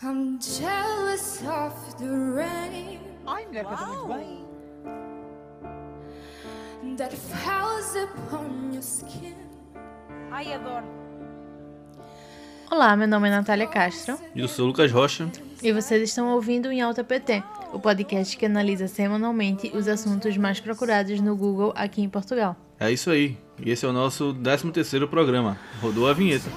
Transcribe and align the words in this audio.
I'm 0.00 0.38
jealous 0.40 1.42
of 1.42 1.74
the 1.98 2.06
rain 2.06 3.00
Ai, 3.26 3.46
mulher, 3.46 3.64
canta 3.64 3.86
muito 3.86 4.06
bem. 4.06 4.46
that 6.96 7.12
falls 7.16 7.96
upon 7.96 8.70
your 8.72 8.80
skin. 8.80 9.34
Ai, 10.30 10.52
adoro. 10.52 10.86
Olá, 12.70 12.94
meu 12.96 13.08
nome 13.08 13.26
é 13.28 13.30
Natália 13.32 13.66
Castro 13.66 14.16
E 14.36 14.40
eu 14.40 14.46
sou 14.46 14.66
o 14.66 14.68
Lucas 14.68 14.92
Rocha. 14.92 15.28
e 15.60 15.72
vocês 15.72 16.08
estão 16.08 16.28
ouvindo 16.32 16.70
Em 16.70 16.80
Alta 16.80 17.02
PT, 17.02 17.42
o 17.72 17.80
podcast 17.80 18.36
que 18.36 18.46
analisa 18.46 18.86
semanalmente 18.86 19.72
os 19.74 19.88
assuntos 19.88 20.36
mais 20.36 20.60
procurados 20.60 21.20
no 21.20 21.34
Google 21.34 21.72
aqui 21.74 22.02
em 22.02 22.08
Portugal. 22.08 22.54
É 22.78 22.92
isso 22.92 23.10
aí. 23.10 23.36
E 23.60 23.70
esse 23.72 23.84
é 23.84 23.88
o 23.88 23.92
nosso 23.92 24.32
13 24.32 24.70
terceiro 24.70 25.08
programa. 25.08 25.58
Rodou 25.82 26.08
a 26.08 26.12
vinheta. 26.12 26.48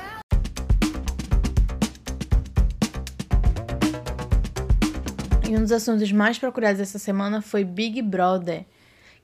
E 5.51 5.57
um 5.57 5.59
dos 5.63 5.73
assuntos 5.73 6.09
mais 6.13 6.39
procurados 6.39 6.79
essa 6.79 6.97
semana 6.97 7.41
foi 7.41 7.65
Big 7.65 8.01
Brother, 8.01 8.63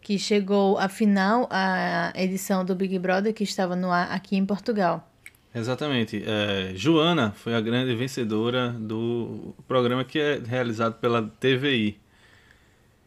que 0.01 0.19
chegou 0.19 0.77
à 0.77 0.89
final 0.89 1.47
a 1.49 2.11
edição 2.17 2.65
do 2.65 2.75
Big 2.75 2.99
Brother 2.99 3.33
que 3.33 3.45
estava 3.45 3.77
no 3.77 3.89
ar 3.89 4.11
aqui 4.11 4.35
em 4.35 4.45
Portugal. 4.45 5.09
Exatamente. 5.55 6.21
É, 6.27 6.73
Joana 6.75 7.31
foi 7.31 7.55
a 7.55 7.61
grande 7.61 7.95
vencedora 7.95 8.71
do 8.71 9.55
programa 9.69 10.03
que 10.03 10.19
é 10.19 10.41
realizado 10.45 10.95
pela 10.95 11.21
TVI. 11.39 11.97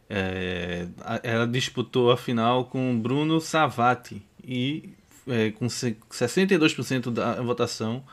É, 0.09 0.87
ela 1.21 1.45
disputou 1.45 2.09
a 2.09 2.17
final 2.17 2.65
com 2.65 2.99
Bruno 2.99 3.39
Savati 3.39 4.19
e 4.43 4.89
é, 5.27 5.51
com 5.51 5.69
se- 5.69 5.95
62% 6.09 7.11
da 7.11 7.39
votação 7.39 8.03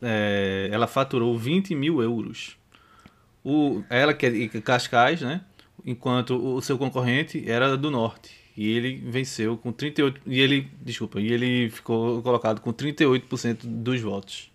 é, 0.00 0.68
ela 0.70 0.86
faturou 0.86 1.36
20 1.36 1.74
mil 1.74 2.00
euros. 2.00 2.56
O, 3.44 3.82
ela 3.90 4.14
que 4.14 4.24
é 4.26 4.30
de 4.30 4.48
Cascais, 4.62 5.20
né? 5.20 5.42
Enquanto 5.84 6.34
o 6.36 6.60
seu 6.62 6.78
concorrente 6.78 7.44
era 7.48 7.76
do 7.76 7.90
norte. 7.90 8.30
E 8.56 8.70
ele 8.70 9.02
venceu 9.10 9.56
com 9.58 9.70
38. 9.72 10.20
E 10.26 10.40
ele. 10.40 10.70
Desculpa, 10.80 11.20
e 11.20 11.30
ele 11.30 11.68
ficou 11.70 12.22
colocado 12.22 12.60
com 12.60 12.72
38% 12.72 13.58
dos 13.64 14.00
votos. 14.00 14.50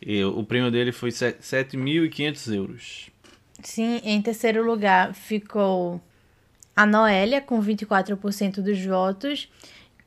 E 0.00 0.22
o 0.22 0.44
prêmio 0.44 0.70
dele 0.70 0.92
foi 0.92 1.10
se- 1.10 1.32
7.500 1.40 2.52
euros. 2.54 3.10
Sim, 3.62 4.00
em 4.04 4.20
terceiro 4.20 4.64
lugar 4.64 5.14
ficou 5.14 6.00
a 6.76 6.84
Noélia, 6.84 7.40
com 7.40 7.60
24% 7.60 8.60
dos 8.62 8.78
votos. 8.84 9.48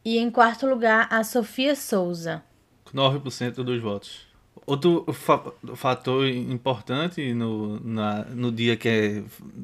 E 0.06 0.18
em 0.20 0.30
quarto 0.30 0.68
lugar, 0.68 1.08
a 1.12 1.24
Sofia 1.24 1.76
Souza. 1.76 2.44
Com 2.86 2.96
9% 2.98 3.64
dos 3.64 3.82
votos. 3.82 4.29
Outro 4.70 5.06
fa- 5.14 5.52
fator 5.76 6.28
importante 6.28 7.34
no, 7.34 7.80
na, 7.80 8.24
no 8.26 8.52
dia 8.52 8.78
que 8.78 8.88
é 8.88 9.24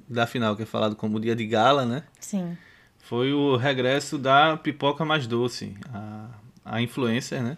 da 0.09 0.25
final, 0.25 0.56
que 0.56 0.64
é 0.64 0.66
falado 0.66 0.95
como 0.95 1.20
dia 1.20 1.36
de 1.36 1.45
gala, 1.45 1.86
né? 1.86 2.03
Sim. 2.20 2.58
foi 3.03 3.31
o 3.31 3.56
regresso 3.56 4.17
da 4.17 4.58
Pipoca 4.58 5.06
Mais 5.06 5.28
Doce, 5.28 5.75
a, 5.94 6.28
a 6.66 6.81
influencer, 6.81 7.44
né? 7.44 7.56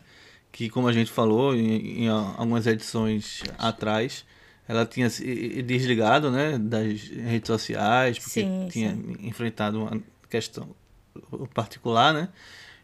Que, 0.52 0.70
como 0.70 0.90
a 0.90 0.92
gente 0.94 1.10
falou 1.10 1.56
em, 1.56 2.04
em 2.04 2.08
algumas 2.10 2.68
edições 2.68 3.44
atrás, 3.58 4.26
ela 4.68 4.86
tinha 4.86 5.10
se 5.10 5.62
desligado, 5.64 6.30
né? 6.30 6.58
Das 6.58 7.02
redes 7.08 7.48
sociais, 7.48 8.20
porque 8.20 8.42
Sim, 8.42 8.68
tinha 8.70 8.92
sim. 8.94 9.16
enfrentado 9.22 9.84
uma 9.84 10.02
questão 10.30 10.68
particular, 11.54 12.14
né? 12.14 12.28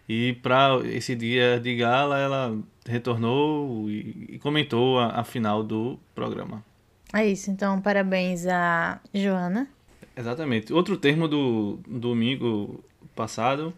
E 0.07 0.33
para 0.33 0.79
esse 0.85 1.15
dia 1.15 1.59
de 1.59 1.75
gala, 1.75 2.17
ela 2.19 2.57
retornou 2.85 3.89
e, 3.89 4.37
comentou 4.41 4.99
a, 4.99 5.19
a 5.19 5.23
final 5.23 5.63
do 5.63 5.97
programa. 6.13 6.63
É 7.13 7.25
isso, 7.25 7.49
então 7.51 7.79
parabéns 7.79 8.45
a 8.47 8.99
Joana. 9.13 9.67
Exatamente. 10.15 10.73
Outro 10.73 10.97
termo 10.97 11.27
do 11.27 11.79
domingo 11.87 12.83
passado 13.15 13.73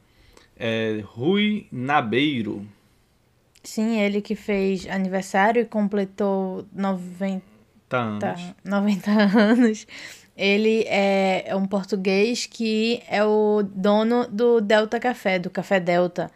é 0.57 1.01
Rui 1.05 1.67
Nabeiro. 1.71 2.65
Sim, 3.63 3.99
ele 3.99 4.21
que 4.21 4.35
fez 4.35 4.87
aniversário 4.87 5.61
e 5.61 5.65
completou 5.65 6.65
90, 6.73 7.43
Tá 7.89 7.99
anos. 8.01 8.53
90 8.63 9.11
anos. 9.11 9.87
Ele 10.35 10.83
é 10.87 11.43
é 11.47 11.55
um 11.55 11.65
português 11.65 12.45
que 12.45 13.01
é 13.09 13.23
o 13.23 13.63
dono 13.63 14.27
do 14.27 14.59
Delta 14.61 14.99
Café, 14.99 15.39
do 15.39 15.49
Café 15.49 15.79
Delta, 15.79 16.29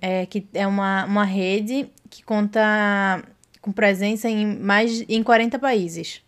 é, 0.00 0.26
que 0.26 0.46
é 0.54 0.66
uma, 0.66 1.04
uma 1.06 1.24
rede 1.24 1.88
que 2.10 2.22
conta 2.22 3.22
com 3.60 3.72
presença 3.72 4.28
em 4.28 4.58
mais 4.58 5.04
em 5.08 5.22
40 5.22 5.58
países. 5.58 6.22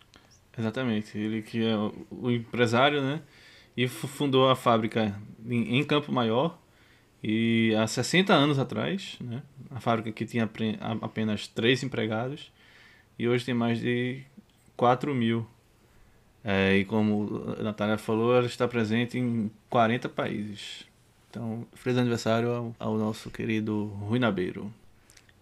Exatamente. 0.57 1.17
Ele 1.17 1.41
que 1.41 1.63
é 1.65 1.75
o- 1.75 2.31
empresário, 2.31 3.01
né? 3.01 3.21
E 3.75 3.87
fu- 3.87 4.07
fundou 4.07 4.49
a 4.49 4.55
fábrica 4.55 5.15
em, 5.47 5.77
em 5.79 5.83
Campo 5.83 6.11
Maior. 6.11 6.59
E 7.23 7.73
há 7.75 7.87
60 7.87 8.33
anos 8.33 8.59
atrás, 8.59 9.17
né? 9.21 9.41
A 9.71 9.79
fábrica 9.79 10.11
que 10.11 10.25
tinha 10.25 10.49
apenas 11.01 11.47
três 11.47 11.81
empregados. 11.81 12.51
E 13.17 13.27
hoje 13.27 13.45
tem 13.45 13.53
mais 13.53 13.79
de 13.79 14.21
4 14.77 15.13
mil. 15.15 15.47
É, 16.43 16.77
e 16.77 16.85
como 16.85 17.55
a 17.57 17.63
Natália 17.63 17.97
falou, 17.97 18.35
ela 18.35 18.45
está 18.45 18.67
presente 18.67 19.17
em 19.17 19.49
40 19.69 20.09
países. 20.09 20.85
Então, 21.29 21.65
feliz 21.73 21.97
aniversário 21.97 22.49
ao, 22.49 22.75
ao 22.77 22.97
nosso 22.97 23.31
querido 23.31 23.85
Rui 24.01 24.19
Nabeiro. 24.19 24.71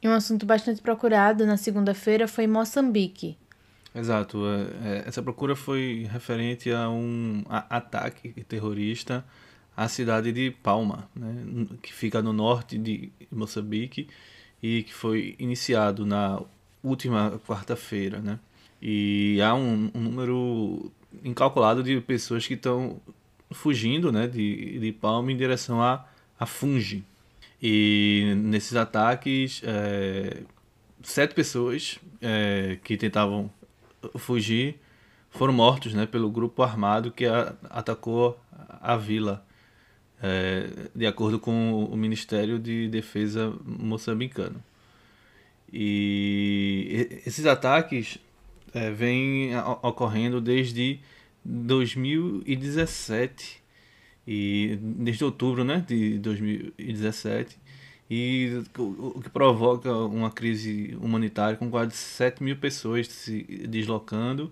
E 0.01 0.07
um 0.07 0.13
assunto 0.13 0.45
bastante 0.45 0.81
procurado 0.81 1.45
na 1.45 1.57
segunda-feira 1.57 2.27
foi 2.27 2.47
Moçambique. 2.47 3.37
Exato. 3.93 4.43
é, 4.47 4.87
é, 4.87 5.03
Essa 5.07 5.21
procura 5.21 5.55
foi 5.55 6.07
referente 6.11 6.71
a 6.71 6.89
um 6.89 7.43
ataque 7.49 8.29
terrorista 8.45 9.23
à 9.75 9.87
cidade 9.87 10.31
de 10.31 10.51
Palma, 10.51 11.09
né, 11.15 11.67
que 11.81 11.93
fica 11.93 12.21
no 12.21 12.33
norte 12.33 12.77
de 12.77 13.11
Moçambique 13.31 14.07
e 14.61 14.83
que 14.83 14.93
foi 14.93 15.35
iniciado 15.39 16.05
na 16.05 16.41
última 16.83 17.39
quarta-feira. 17.45 18.19
Né? 18.19 18.39
E 18.81 19.39
há 19.41 19.53
um, 19.53 19.91
um 19.93 20.01
número 20.01 20.91
incalculado 21.23 21.83
de 21.83 21.99
pessoas 22.01 22.47
que 22.47 22.55
estão 22.55 22.99
fugindo 23.51 24.11
né, 24.11 24.27
de, 24.27 24.79
de 24.79 24.91
Palma 24.91 25.31
em 25.31 25.37
direção 25.37 25.81
a, 25.81 26.05
a 26.39 26.45
Fungi. 26.45 27.03
E 27.61 28.33
nesses 28.37 28.75
ataques, 28.75 29.61
é, 29.63 30.41
sete 31.03 31.35
pessoas 31.35 31.99
é, 32.21 32.79
que 32.83 32.97
tentavam 32.97 33.51
fugir 34.17 34.79
foram 35.29 35.53
mortos 35.53 35.93
né, 35.93 36.05
pelo 36.07 36.29
grupo 36.31 36.63
armado 36.63 37.11
que 37.11 37.25
a- 37.25 37.53
atacou 37.69 38.39
a 38.81 38.97
vila, 38.97 39.45
é, 40.23 40.89
de 40.95 41.05
acordo 41.05 41.39
com 41.39 41.85
o 41.85 41.95
Ministério 41.95 42.57
de 42.57 42.87
Defesa 42.89 43.53
moçambicano. 43.63 44.61
E 45.71 47.21
esses 47.25 47.45
ataques 47.45 48.17
é, 48.73 48.91
vêm 48.91 49.55
o- 49.55 49.79
ocorrendo 49.87 50.41
desde 50.41 50.99
2017 51.43 53.61
e 54.27 54.77
desde 54.81 55.23
outubro 55.23 55.63
né, 55.63 55.83
de 55.87 56.17
2017 56.19 57.57
e 58.09 58.61
o 58.77 59.21
que 59.21 59.29
provoca 59.29 59.91
uma 59.93 60.29
crise 60.29 60.97
humanitária 61.01 61.55
com 61.57 61.69
quase 61.69 61.95
7 61.95 62.43
mil 62.43 62.57
pessoas 62.57 63.07
se 63.07 63.43
deslocando 63.67 64.51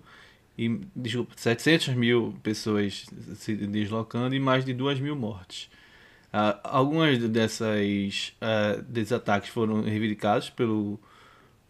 e 0.56 0.80
desculpa, 0.96 1.34
700 1.36 1.94
mil 1.94 2.34
pessoas 2.42 3.06
se 3.36 3.54
deslocando 3.54 4.34
e 4.34 4.40
mais 4.40 4.64
de 4.64 4.72
2 4.74 4.98
mil 5.00 5.14
mortes. 5.16 5.70
Ah, 6.32 6.60
algumas 6.64 7.18
dessas 7.18 8.32
ah, 8.40 8.82
desses 8.88 9.12
ataques 9.12 9.50
foram 9.50 9.82
reivindicados 9.82 10.50
pelo 10.50 10.98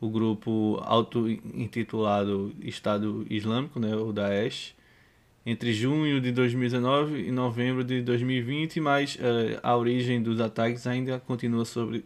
o 0.01 0.09
grupo 0.09 0.81
auto-intitulado 0.83 2.53
Estado 2.63 3.27
Islâmico, 3.29 3.79
né, 3.79 3.95
o 3.95 4.13
Daesh, 4.13 4.75
entre 5.45 5.73
junho 5.73 6.21
de 6.21 6.33
2019 6.33 7.27
e 7.27 7.31
novembro 7.31 7.83
de 7.85 8.03
2020, 8.03 8.81
mas 8.81 9.19
eh, 9.21 9.59
a 9.63 9.77
origem 9.77 10.23
dos 10.23 10.41
ataques 10.41 10.87
ainda 10.87 11.19
continua 11.21 11.65
sobre 11.65 12.05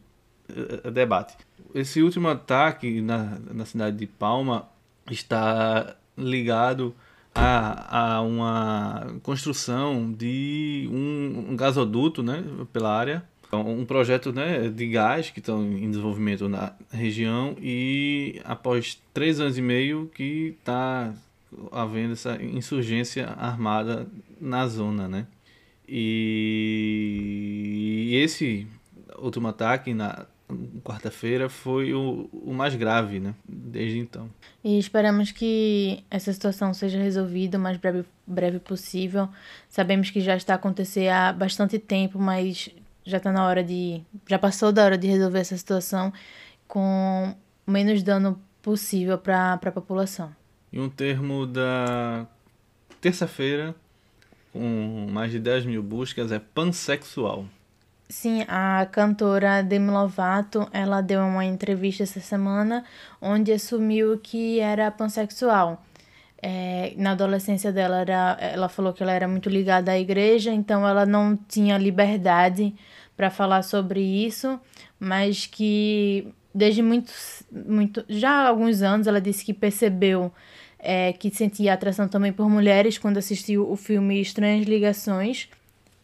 eh, 0.48 0.90
debate. 0.90 1.36
Esse 1.74 2.02
último 2.02 2.28
ataque 2.28 3.00
na, 3.00 3.38
na 3.52 3.64
cidade 3.64 3.96
de 3.96 4.06
Palma 4.06 4.68
está 5.10 5.96
ligado 6.16 6.94
a, 7.34 8.16
a 8.16 8.22
uma 8.22 9.16
construção 9.22 10.12
de 10.12 10.88
um, 10.90 11.50
um 11.50 11.56
gasoduto 11.56 12.22
né, 12.22 12.44
pela 12.72 12.96
área, 12.96 13.24
um 13.54 13.84
projeto 13.84 14.32
né, 14.32 14.68
de 14.68 14.86
gás 14.88 15.30
que 15.30 15.38
estão 15.40 15.62
em 15.62 15.90
desenvolvimento 15.90 16.48
na 16.48 16.72
região 16.90 17.56
e 17.60 18.40
após 18.44 19.00
três 19.12 19.40
anos 19.40 19.58
e 19.58 19.62
meio 19.62 20.10
que 20.14 20.56
está 20.58 21.12
havendo 21.70 22.12
essa 22.14 22.42
insurgência 22.42 23.26
armada 23.26 24.06
na 24.40 24.66
zona, 24.66 25.06
né? 25.08 25.26
E 25.86 26.50
esse 28.22 28.66
último 29.18 29.48
ataque 29.48 29.92
na, 29.94 30.26
quarta-feira 30.82 31.48
foi 31.48 31.94
o, 31.94 32.28
o 32.32 32.52
mais 32.52 32.74
grave, 32.74 33.18
né? 33.18 33.34
Desde 33.48 33.98
então. 33.98 34.28
E 34.62 34.78
esperamos 34.78 35.32
que 35.32 36.04
essa 36.10 36.32
situação 36.32 36.74
seja 36.74 36.98
resolvida 36.98 37.58
o 37.58 37.60
mais 37.60 37.76
breve, 37.76 38.04
breve 38.26 38.58
possível. 38.58 39.28
Sabemos 39.68 40.10
que 40.10 40.20
já 40.20 40.36
está 40.36 40.54
acontecendo 40.54 41.10
há 41.10 41.32
bastante 41.32 41.78
tempo, 41.78 42.18
mas 42.18 42.68
já 43.04 43.18
está 43.18 43.30
na 43.30 43.46
hora 43.46 43.62
de. 43.62 44.02
Já 44.26 44.38
passou 44.38 44.72
da 44.72 44.84
hora 44.84 44.98
de 44.98 45.06
resolver 45.06 45.40
essa 45.40 45.56
situação 45.56 46.12
com 46.66 47.34
o 47.66 47.70
menos 47.70 48.02
dano 48.02 48.40
possível 48.62 49.18
para 49.18 49.54
a 49.54 49.72
população. 49.72 50.34
E 50.72 50.80
um 50.80 50.88
termo 50.88 51.46
da 51.46 52.26
terça-feira, 53.00 53.74
com 54.52 55.06
mais 55.10 55.30
de 55.30 55.38
10 55.38 55.66
mil 55.66 55.82
buscas, 55.82 56.32
é 56.32 56.38
pansexual. 56.38 57.44
Sim, 58.08 58.44
a 58.48 58.86
cantora 58.90 59.62
Demi 59.62 59.90
Lovato, 59.90 60.68
ela 60.72 61.00
deu 61.00 61.20
uma 61.20 61.44
entrevista 61.44 62.02
essa 62.02 62.20
semana 62.20 62.84
onde 63.20 63.52
assumiu 63.52 64.18
que 64.18 64.60
era 64.60 64.90
pansexual. 64.90 65.82
É, 66.46 66.92
na 66.98 67.12
adolescência 67.12 67.72
dela, 67.72 68.02
era, 68.02 68.36
ela 68.38 68.68
falou 68.68 68.92
que 68.92 69.02
ela 69.02 69.12
era 69.12 69.26
muito 69.26 69.48
ligada 69.48 69.92
à 69.92 69.98
igreja, 69.98 70.52
então 70.52 70.86
ela 70.86 71.06
não 71.06 71.34
tinha 71.48 71.78
liberdade 71.78 72.74
para 73.16 73.30
falar 73.30 73.62
sobre 73.62 74.00
isso, 74.02 74.60
mas 75.00 75.46
que 75.46 76.28
desde 76.54 76.82
muito, 76.82 77.10
muito, 77.50 78.04
já 78.10 78.30
há 78.30 78.48
alguns 78.48 78.82
anos, 78.82 79.06
ela 79.06 79.22
disse 79.22 79.42
que 79.42 79.54
percebeu 79.54 80.30
é, 80.78 81.14
que 81.14 81.30
sentia 81.30 81.72
atração 81.72 82.06
também 82.06 82.30
por 82.30 82.46
mulheres 82.50 82.98
quando 82.98 83.16
assistiu 83.16 83.70
o 83.70 83.74
filme 83.74 84.20
Estranhas 84.20 84.66
Ligações. 84.66 85.48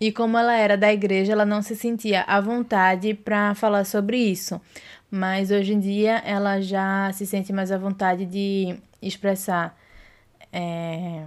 E 0.00 0.10
como 0.10 0.38
ela 0.38 0.56
era 0.56 0.74
da 0.74 0.90
igreja, 0.90 1.32
ela 1.32 1.44
não 1.44 1.60
se 1.60 1.76
sentia 1.76 2.22
à 2.22 2.40
vontade 2.40 3.12
para 3.12 3.54
falar 3.54 3.84
sobre 3.84 4.16
isso. 4.16 4.58
Mas 5.10 5.50
hoje 5.50 5.74
em 5.74 5.80
dia 5.80 6.22
ela 6.24 6.62
já 6.62 7.12
se 7.12 7.26
sente 7.26 7.52
mais 7.52 7.70
à 7.70 7.76
vontade 7.76 8.24
de 8.24 8.74
expressar. 9.02 9.78
É... 10.52 11.24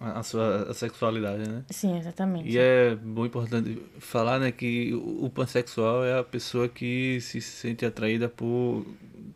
A 0.00 0.22
sua 0.22 0.72
sexualidade, 0.74 1.48
né? 1.48 1.64
Sim, 1.70 1.98
exatamente. 1.98 2.48
E 2.48 2.56
é 2.56 2.94
bom 2.94 3.26
importante 3.26 3.82
falar, 3.98 4.38
né, 4.38 4.52
que 4.52 4.94
o 4.94 5.28
pansexual 5.28 6.04
é 6.04 6.20
a 6.20 6.22
pessoa 6.22 6.68
que 6.68 7.20
se 7.20 7.40
sente 7.40 7.84
atraída 7.84 8.28
por 8.28 8.86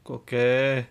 qualquer 0.04 0.88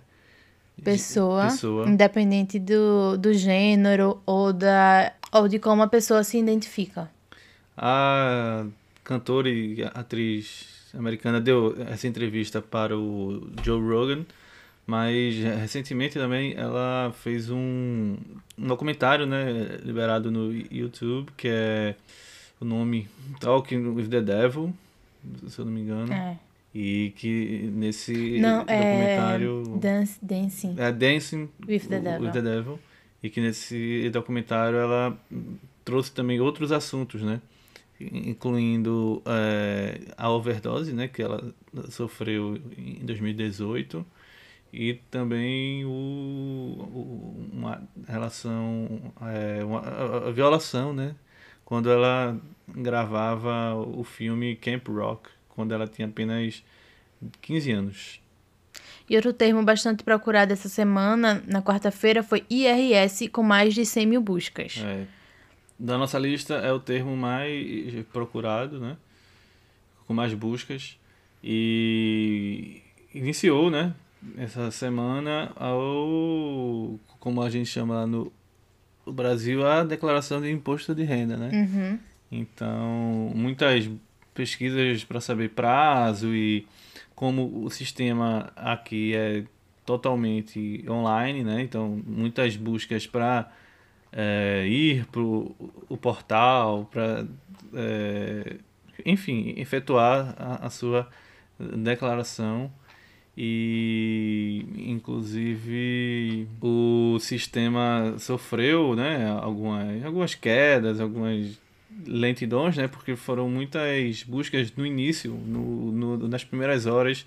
pessoa, 0.84 1.46
pessoa. 1.46 1.88
independente 1.88 2.60
do, 2.60 3.18
do 3.18 3.34
gênero 3.34 4.22
ou, 4.26 4.52
da, 4.52 5.14
ou 5.32 5.48
de 5.48 5.58
como 5.58 5.84
a 5.84 5.88
pessoa 5.88 6.22
se 6.24 6.38
identifica. 6.38 7.10
A 7.78 8.66
cantora 9.06 9.50
e 9.50 9.84
atriz 9.94 10.90
americana 10.94 11.40
deu 11.40 11.76
essa 11.88 12.08
entrevista 12.08 12.62
para 12.62 12.98
o 12.98 13.50
Joe 13.64 13.82
Rogan, 13.82 14.26
mas 14.92 15.36
recentemente 15.38 16.16
também 16.16 16.54
ela 16.58 17.14
fez 17.16 17.50
um, 17.50 18.18
um 18.58 18.68
documentário, 18.68 19.26
né, 19.26 19.80
liberado 19.86 20.30
no 20.30 20.52
YouTube, 20.70 21.32
que 21.38 21.48
é 21.48 21.96
o 22.60 22.66
nome 22.66 23.08
Talking 23.40 23.88
with 23.88 24.10
the 24.10 24.20
Devil, 24.20 24.74
se 25.48 25.58
eu 25.58 25.64
não 25.64 25.72
me 25.72 25.80
engano. 25.80 26.12
É. 26.12 26.38
E 26.76 27.14
que 27.16 27.70
nesse 27.74 28.38
Não, 28.42 28.66
documentário. 28.66 29.64
é 29.76 29.80
dance, 29.80 30.20
Dancing 30.22 30.76
É 30.78 30.92
Dancing 30.92 31.50
with 31.66 31.88
the 31.88 32.00
Devil. 32.02 32.26
with 32.28 32.32
the 32.34 32.42
Devil. 32.42 32.80
E 33.24 33.30
que 33.30 33.40
nesse 33.40 34.10
documentário 34.10 34.78
ela 34.78 35.18
trouxe 35.86 36.12
também 36.12 36.42
outros 36.42 36.70
assuntos, 36.74 37.22
né? 37.22 37.40
Incluindo 37.98 39.22
é, 39.26 40.02
a 40.18 40.30
overdose, 40.30 40.92
né? 40.92 41.08
Que 41.08 41.22
ela 41.22 41.54
sofreu 41.90 42.60
em 42.78 43.06
2018. 43.06 44.06
E 44.74 44.94
também 45.12 45.84
o, 45.86 45.90
o- 45.90 47.50
uma 47.52 47.82
relação, 48.08 49.12
é, 49.22 49.64
uma, 49.64 49.80
a- 49.82 50.28
a 50.30 50.32
violação, 50.32 50.94
né? 50.94 51.16
Quando 51.66 51.90
ela 51.92 52.40
gravava 52.68 53.76
o 53.76 54.04
filme 54.04 54.56
Camp 54.56 54.88
Rock, 54.88 55.30
quando 55.50 55.74
ela 55.74 55.88
tinha 55.88 56.08
apenas 56.08 56.64
15 57.42 57.72
anos. 57.72 58.22
E 59.10 59.16
outro 59.16 59.34
termo 59.34 59.62
bastante 59.64 60.04
procurado 60.04 60.54
essa 60.54 60.70
semana, 60.70 61.44
na 61.48 61.62
quarta-feira, 61.62 62.24
foi 62.24 62.46
IRS, 62.50 63.28
com 63.28 63.44
mais 63.44 63.74
de 63.74 63.86
100 63.86 64.06
mil 64.06 64.22
buscas. 64.22 64.78
É, 64.82 65.06
da 65.78 65.98
nossa 65.98 66.18
lista 66.18 66.54
é 66.56 66.72
o 66.72 66.80
termo 66.80 67.16
mais 67.18 68.06
procurado, 68.14 68.80
né? 68.80 68.96
Com 70.08 70.14
mais 70.14 70.34
buscas. 70.34 70.98
E 71.44 72.82
iniciou, 73.14 73.70
né? 73.70 73.94
Essa 74.38 74.70
semana 74.70 75.52
ao, 75.56 77.00
como 77.20 77.42
a 77.42 77.50
gente 77.50 77.68
chama 77.68 77.96
lá 77.96 78.08
no 78.08 78.32
Brasil, 79.08 79.66
a 79.66 79.84
declaração 79.84 80.40
de 80.40 80.52
imposto 80.52 80.94
de 80.94 81.04
renda, 81.04 81.36
né? 81.36 81.50
Uhum. 81.52 82.00
Então, 82.32 83.32
muitas 83.36 83.90
pesquisas 84.34 85.04
para 85.04 85.20
saber 85.20 85.50
prazo 85.50 86.34
e 86.36 86.68
como 87.16 87.64
o 87.66 87.70
sistema 87.70 88.52
aqui 88.56 89.14
é 89.16 89.44
totalmente 89.86 90.86
online, 90.88 91.44
né? 91.44 91.62
Então, 91.62 92.02
muitas 92.06 92.56
buscas 92.56 93.08
para 93.08 93.52
ir 94.68 95.06
para 95.08 95.22
o 95.22 95.98
portal, 96.00 96.88
para, 96.92 97.26
enfim, 99.06 99.54
efetuar 99.58 100.36
a, 100.38 100.68
a 100.68 100.70
sua 100.70 101.10
declaração 101.60 102.72
e 103.36 104.66
inclusive 104.78 106.48
o 106.62 107.18
sistema 107.20 108.16
sofreu 108.20 108.96
né 108.96 109.30
algumas 109.42 110.04
algumas 110.04 110.36
quedas 110.36 111.00
algumas 111.00 111.58
lentidões 112.06 112.76
né 112.76 112.88
porque 112.88 113.16
foram 113.16 113.50
muitas 113.50 114.24
buscas 114.24 114.76
no 114.76 114.86
início 114.86 115.32
no, 115.32 115.92
no 115.92 116.28
nas 116.28 116.44
primeiras 116.44 116.86
horas 116.86 117.26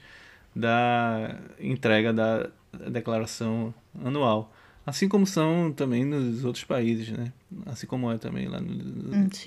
da 0.54 1.38
entrega 1.58 2.12
da 2.12 2.48
declaração 2.88 3.74
anual. 4.04 4.52
Assim 4.86 5.08
como 5.08 5.26
são 5.26 5.72
também 5.72 6.04
nos 6.04 6.44
outros 6.44 6.62
países 6.62 7.08
né? 7.08 7.32
Assim 7.64 7.86
como 7.86 8.12
é 8.12 8.18
também 8.18 8.46
lá 8.46 8.60
no, 8.60 8.74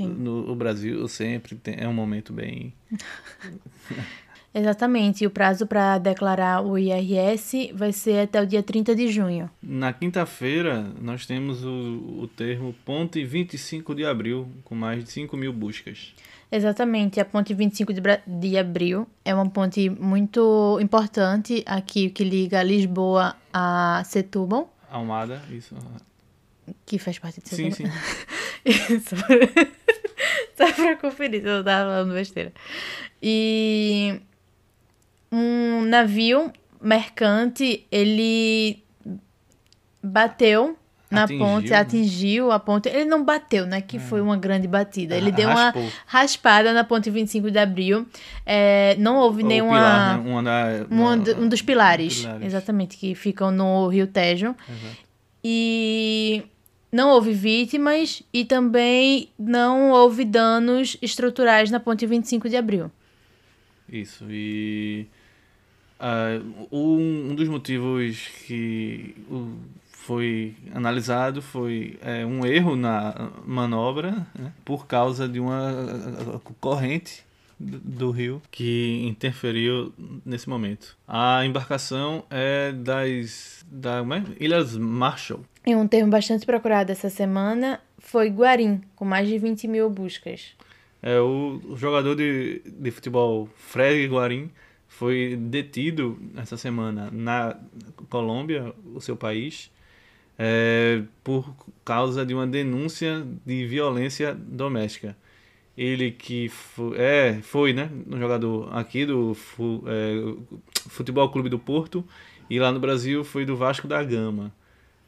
Hum, 0.07 0.13
no, 0.18 0.48
no 0.48 0.56
Brasil 0.56 1.07
sempre 1.07 1.56
tem, 1.56 1.75
é 1.77 1.88
um 1.88 1.94
momento 1.94 2.33
bem 2.33 2.74
Exatamente. 4.54 5.24
E 5.24 5.28
o 5.28 5.30
prazo 5.30 5.68
para 5.68 5.98
declarar 6.00 6.62
o 6.62 6.78
IRS 6.78 7.72
vai 7.74 7.92
ser 7.92 8.22
até 8.22 8.42
o 8.42 8.46
dia 8.48 8.64
30 8.64 8.96
de 8.96 9.08
junho. 9.10 9.50
Na 9.62 9.94
quinta-feira, 9.94 10.82
nós 11.00 11.25
temos 11.25 11.63
o, 11.63 11.70
o 12.22 12.27
termo 12.36 12.74
Ponte 12.86 13.24
25 13.24 13.94
de 13.94 14.06
Abril, 14.06 14.48
com 14.63 14.74
mais 14.74 15.04
de 15.04 15.12
5 15.12 15.36
mil 15.38 15.54
buscas. 15.54 16.13
Exatamente. 16.51 17.20
A 17.20 17.25
ponte 17.25 17.54
25 17.54 17.94
de, 17.94 18.01
de 18.25 18.58
abril 18.58 19.06
é 19.25 19.36
uma 19.36 19.50
ponte 19.50 19.89
muito 19.89 20.80
importante 20.82 21.62
aqui 21.66 22.10
que 22.10 22.24
liga 22.24 22.63
Lisboa 22.63 23.36
a 23.54 24.01
Setúbal, 24.06 24.74
Almada, 24.89 25.42
isso. 25.51 25.75
que 26.86 26.98
faz 26.98 27.20
parte 27.20 27.42
de 27.42 27.50
Sim, 27.50 27.70
Setúbal. 27.70 27.92
sim. 28.66 29.00
Só 29.01 29.16
pra- 29.18 29.68
Só 30.68 30.74
pra 30.74 30.96
conferir 30.96 31.42
se 31.42 31.48
eu 31.50 31.63
tava 31.63 31.92
falando 31.92 32.13
besteira. 32.13 32.54
E 33.22 34.22
um 35.31 35.81
navio 35.86 36.51
mercante, 36.81 37.86
ele 37.91 38.84
bateu 40.03 40.77
na 41.10 41.24
Atingiu, 41.24 41.46
ponte, 41.46 41.69
né? 41.69 41.77
atingiu 41.77 42.51
a 42.51 42.60
ponte. 42.60 42.89
Ele 42.89 43.05
não 43.05 43.24
bateu, 43.24 43.65
né? 43.65 43.79
Que 43.79 43.98
foi 43.98 44.19
uma 44.19 44.36
grande 44.36 44.67
batida. 44.67 45.15
Ele 45.15 45.29
Ah, 45.29 45.34
deu 45.34 45.48
uma 45.50 45.63
raspou. 45.72 45.89
raspada 46.05 46.74
na 46.74 46.84
ponte 46.84 47.10
25 47.10 47.50
de 47.50 47.57
abril. 47.57 48.05
É, 48.46 48.96
não 49.00 49.15
houve 49.15 49.41
nenhuma. 49.41 49.74
pilar, 49.77 50.17
né? 50.22 50.29
Uma 50.29 50.43
da- 50.43 50.86
Um, 50.91 51.17
do- 51.17 51.43
um 51.43 51.50
dos 51.50 51.62
pilares, 51.62 52.19
pilares. 52.22 52.46
exatamente, 52.46 52.98
que 52.98 53.15
ficam 53.15 53.51
no 53.51 53.88
Rio 53.88 54.05
Tejo. 54.07 54.48
Exato. 54.69 55.07
E 55.43 56.43
não 56.91 57.10
houve 57.12 57.31
vítimas 57.31 58.22
e 58.34 58.43
também 58.43 59.29
não 59.39 59.91
houve 59.91 60.25
danos 60.25 60.98
estruturais 61.01 61.72
na 61.72 61.79
ponte 61.79 62.05
25 62.05 62.50
de 62.50 62.57
abril. 62.57 62.91
Isso, 63.89 64.25
e 64.29 65.07
ah, 66.00 66.39
um, 66.72 67.32
um 67.32 67.36
dos 67.36 67.48
motivos 67.48 68.27
que 68.46 69.16
foi 69.89 70.56
analisado 70.74 71.42
foi 71.42 71.98
é, 72.01 72.25
um 72.25 72.46
erro 72.46 72.75
na 72.75 73.30
manobra 73.46 74.25
né, 74.38 74.54
por 74.63 74.88
causa 74.88 75.27
de 75.27 75.39
uma 75.39 76.42
corrente 76.62 77.25
do, 77.60 77.80
do 77.80 78.12
rio 78.12 78.42
que 78.50 79.04
interferiu 79.06 79.94
nesse 80.25 80.48
momento. 80.48 80.96
A 81.08 81.46
embarcação 81.46 82.24
é 82.30 82.72
das 82.72 83.66
da, 83.70 84.00
é? 84.00 84.44
Ilhas 84.44 84.77
Marshall. 84.77 85.42
E 85.66 85.75
um 85.75 85.88
termo 85.88 86.10
bastante 86.10 86.46
procurado 86.46 86.92
essa 86.92 87.10
semana 87.10 87.82
foi 88.00 88.30
Guarim, 88.30 88.82
com 88.96 89.04
mais 89.04 89.27
de 89.27 89.38
20 89.38 89.68
mil 89.68 89.89
buscas. 89.89 90.56
É 91.01 91.20
o, 91.20 91.62
o 91.66 91.75
jogador 91.75 92.16
de, 92.16 92.62
de 92.66 92.92
futebol 92.92 93.50
Fred 93.58 94.08
Guarim 94.08 94.50
foi 94.88 95.36
detido 95.39 96.20
essa 96.36 96.58
semana 96.58 97.10
na 97.12 97.56
Colômbia, 98.10 98.74
o 98.96 99.01
seu 99.01 99.15
país, 99.15 99.72
é, 100.38 101.03
por 101.24 101.53
causa 101.84 102.25
de 102.25 102.34
uma 102.34 102.48
denúncia 102.48 103.25
de 103.46 103.65
violência 103.65 104.34
doméstica. 104.34 105.15
Ele 105.77 106.12
que 106.12 106.50
foi, 106.50 106.98
é, 106.98 107.39
foi 107.44 107.74
né, 107.74 107.91
um 108.10 108.17
jogador 108.17 108.75
aqui 108.75 109.06
do 109.06 109.34
fu, 109.34 109.84
é, 109.86 110.15
Futebol 110.89 111.29
Clube 111.29 111.50
do 111.50 111.60
Porto 111.60 112.03
e 112.50 112.60
lá 112.60 112.72
no 112.72 112.79
Brasil 112.79 113.24
foi 113.24 113.46
do 113.46 113.56
Vasco 113.56 113.88
da 113.88 114.03
Gama. 114.03 114.51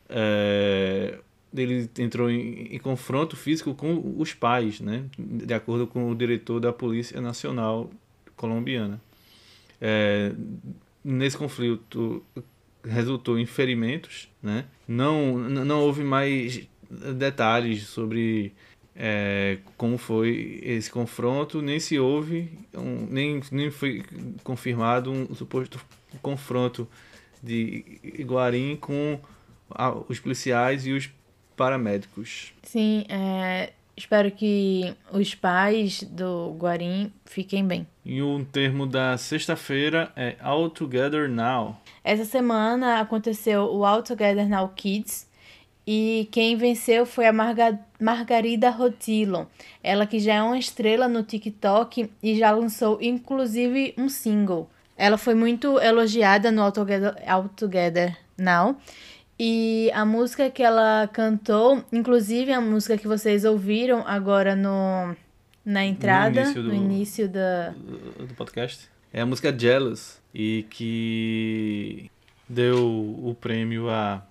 É, 0.08 1.18
ele 1.56 1.90
entrou 1.98 2.30
em, 2.30 2.76
em, 2.76 2.80
confronto 2.80 3.36
físico 3.36 3.74
com 3.74 4.16
os 4.18 4.34
pais, 4.34 4.80
né, 4.80 5.06
de 5.18 5.54
acordo 5.54 5.88
com 5.88 6.12
o 6.12 6.16
diretor 6.16 6.60
da 6.60 6.72
Polícia 6.72 7.20
Nacional 7.20 7.90
Colombiana. 8.36 9.02
É, 9.82 10.32
nesse 11.04 11.38
conflito 11.38 12.24
resultou 12.84 13.38
em 13.38 13.46
ferimentos, 13.46 14.30
né? 14.42 14.66
Não, 14.88 15.38
não 15.38 15.82
houve 15.82 16.04
mais 16.04 16.68
detalhes 16.90 17.84
sobre 17.88 18.54
é, 18.96 19.60
como 19.78 19.98
foi 19.98 20.60
esse 20.62 20.92
confronto, 20.92 21.62
nem 21.62 21.80
se 21.80 21.98
houve, 21.98 22.52
um, 22.74 23.08
nem, 23.10 23.42
nem 23.52 23.72
foi 23.72 24.04
confirmado 24.44 25.12
um 25.12 25.34
suposto 25.34 25.80
confronto 26.22 26.88
de 27.42 27.86
Guarim 28.26 28.76
com 28.76 29.20
a, 29.70 29.92
os 29.92 30.20
policiais 30.20 30.86
e 30.86 30.92
os 30.92 31.10
paramédicos. 31.56 32.54
Sim, 32.64 33.06
é, 33.08 33.72
espero 34.00 34.32
que 34.32 34.96
os 35.12 35.36
pais 35.36 36.04
do 36.04 36.56
Guarim 36.58 37.12
fiquem 37.26 37.66
bem. 37.66 37.86
E 38.06 38.22
um 38.22 38.44
termo 38.44 38.88
da 38.88 39.18
sexta-feira 39.18 40.12
é 40.16 40.36
All 40.42 40.70
Together 40.70 41.30
Now. 41.30 41.78
Essa 42.04 42.26
semana 42.26 43.00
aconteceu 43.00 43.64
o 43.66 43.86
All 43.86 44.02
Together 44.02 44.48
Now 44.48 44.70
Kids 44.70 45.28
e 45.86 46.28
quem 46.32 46.56
venceu 46.56 47.06
foi 47.06 47.28
a 47.28 47.34
Marga 47.34 47.80
Margarida 48.00 48.70
Rotilo. 48.70 49.48
Ela 49.84 50.06
que 50.06 50.20
já 50.20 50.36
é 50.36 50.42
uma 50.42 50.58
estrela 50.58 51.08
no 51.08 51.22
TikTok 51.22 52.10
e 52.24 52.38
já 52.38 52.52
lançou 52.52 53.00
inclusive 53.02 53.94
um 53.98 54.08
single. 54.08 54.70
Ela 54.96 55.18
foi 55.18 55.36
muito 55.36 55.80
elogiada 55.80 56.52
no 56.52 56.62
All 56.62 56.72
Together, 56.72 57.16
All 57.28 57.50
Together 57.50 58.18
Now 58.38 58.78
e 59.40 59.90
a 59.94 60.04
música 60.04 60.50
que 60.50 60.62
ela 60.62 61.08
cantou, 61.08 61.82
inclusive 61.94 62.52
a 62.52 62.60
música 62.60 62.98
que 62.98 63.08
vocês 63.08 63.46
ouviram 63.46 64.06
agora 64.06 64.54
no, 64.54 65.16
na 65.64 65.86
entrada, 65.86 66.42
no 66.42 66.48
início, 66.50 66.64
do, 66.64 66.68
no 66.68 66.76
início 66.76 67.30
da... 67.30 67.70
do, 67.70 68.34
podcast, 68.36 68.90
é 69.14 69.22
a 69.22 69.26
música 69.26 69.58
Jealous. 69.58 70.20
E 70.34 70.66
que 70.70 72.12
deu 72.48 72.78
o 72.86 73.34
prêmio 73.40 73.90
à, 73.90 74.24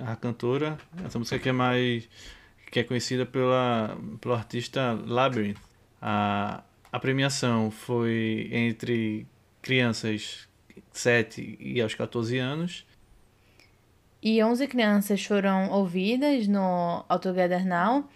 à 0.00 0.14
cantora. 0.14 0.78
Essa 1.04 1.18
música 1.18 1.38
que 1.38 1.48
é 1.48 1.52
mais. 1.52 2.08
que 2.70 2.80
é 2.80 2.84
conhecida 2.84 3.26
pela, 3.26 3.98
pelo 4.20 4.32
artista 4.32 4.98
Labyrinth. 5.06 5.58
A, 6.00 6.62
a 6.90 6.98
premiação 6.98 7.70
foi 7.70 8.48
entre 8.50 9.26
crianças 9.60 10.48
7 10.92 11.58
e 11.60 11.82
aos 11.82 11.94
14 11.94 12.38
anos 12.38 12.86
e 14.22 14.42
11 14.42 14.66
crianças 14.68 15.24
foram 15.24 15.70
ouvidas 15.70 16.46
no 16.46 17.04
All 17.08 17.18
Together 17.18 17.66
Now. 17.66 18.08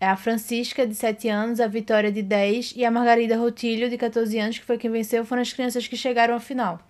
É 0.00 0.06
a 0.06 0.16
Francisca, 0.16 0.86
de 0.86 0.94
7 0.94 1.28
anos, 1.28 1.60
a 1.60 1.66
Vitória, 1.66 2.10
de 2.10 2.22
10 2.22 2.72
e 2.74 2.84
a 2.86 2.90
Margarida 2.90 3.36
Rotilho, 3.36 3.90
de 3.90 3.98
14 3.98 4.38
anos, 4.38 4.58
que 4.58 4.64
foi 4.64 4.78
quem 4.78 4.90
venceu, 4.90 5.24
foram 5.26 5.42
as 5.42 5.52
crianças 5.52 5.86
que 5.86 5.96
chegaram 5.96 6.34
à 6.34 6.40
final. 6.40 6.80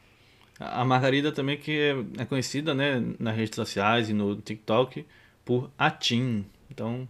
A 0.61 0.85
Margarida 0.85 1.33
também 1.33 1.57
que 1.57 1.73
é, 2.17 2.23
é 2.23 2.25
conhecida 2.25 2.73
né, 2.73 3.03
nas 3.19 3.35
redes 3.35 3.57
sociais 3.57 4.09
e 4.09 4.12
no 4.12 4.37
TikTok 4.37 5.05
por 5.45 5.71
Atim. 5.77 6.45
Então, 6.71 7.09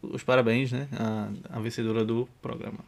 os 0.00 0.22
parabéns 0.22 0.72
né, 0.72 0.88
à, 0.98 1.28
à 1.58 1.60
vencedora 1.60 2.04
do 2.04 2.26
programa. 2.40 2.78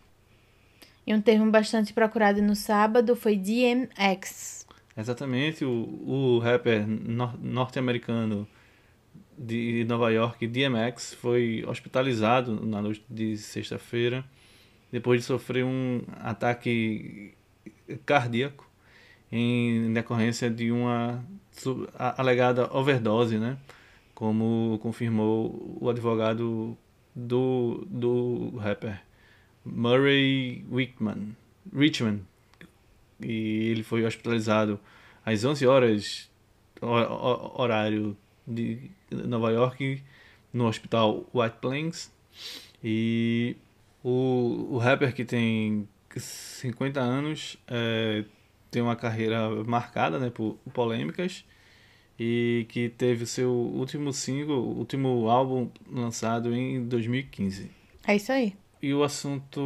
E 1.07 1.15
um 1.15 1.21
termo 1.21 1.51
bastante 1.51 1.93
procurado 1.93 2.41
no 2.41 2.57
sábado 2.57 3.15
foi 3.15 3.37
DMX, 3.37 4.64
Exatamente, 4.97 5.65
o, 5.65 5.71
o 5.71 6.39
rapper 6.39 6.87
nor 6.87 7.37
norte-americano 7.43 8.47
de 9.37 9.85
Nova 9.85 10.11
York, 10.13 10.47
DMX, 10.47 11.15
foi 11.15 11.65
hospitalizado 11.67 12.65
na 12.65 12.81
noite 12.81 13.05
de 13.11 13.37
sexta-feira 13.37 14.25
depois 14.93 15.21
de 15.21 15.27
sofrer 15.27 15.65
um 15.65 16.03
ataque 16.21 17.35
cardíaco 18.07 18.71
em 19.33 19.93
decorrência 19.93 20.49
de 20.49 20.71
uma 20.71 21.25
alegada 21.99 22.73
overdose, 22.73 23.39
né? 23.39 23.59
Como 24.15 24.79
confirmou 24.81 25.79
o 25.81 25.91
advogado 25.91 26.79
do, 27.13 27.85
do 27.91 28.57
rapper 28.59 29.03
Murray 29.65 30.65
Wickman, 30.71 31.37
Richmond, 31.75 32.23
e 33.21 33.71
ele 33.71 33.83
foi 33.83 34.05
hospitalizado 34.05 34.79
às 35.25 35.45
11 35.45 35.67
horas 35.67 36.31
horário 36.81 38.17
de 38.47 38.91
Nova 39.11 39.51
York 39.51 40.03
no 40.53 40.67
hospital 40.67 41.27
White 41.33 41.57
Plains 41.61 42.13
e 42.83 43.57
o, 44.03 44.69
o 44.73 44.79
rapper 44.79 45.15
que 45.15 45.25
tem 45.25 45.89
50 46.17 47.01
anos 47.01 47.57
é, 47.67 48.25
tem 48.71 48.83
uma 48.83 48.97
carreira 48.97 49.49
marcada 49.65 50.19
né, 50.19 50.31
por 50.31 50.59
polêmicas 50.73 51.45
e 52.19 52.67
que 52.69 52.89
teve 52.91 53.25
o 53.25 53.27
seu 53.27 53.51
último 53.51 54.13
single, 54.13 54.63
último 54.63 55.29
álbum 55.29 55.71
lançado 55.91 56.55
em 56.55 56.85
2015. 56.87 57.71
É 58.07 58.17
isso 58.17 58.33
aí. 58.33 58.55
E 58.83 58.93
o 58.93 59.03
assunto 59.03 59.61